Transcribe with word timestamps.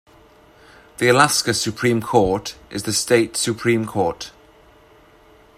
The 0.97 1.09
Alaska 1.09 1.53
Supreme 1.53 2.01
Court 2.01 2.55
is 2.71 2.81
the 2.81 2.91
state 2.91 3.37
supreme 3.37 3.85
court. 3.85 4.31